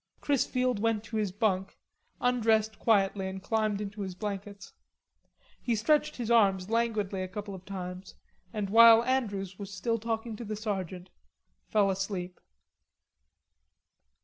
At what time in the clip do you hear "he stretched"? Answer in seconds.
5.61-6.15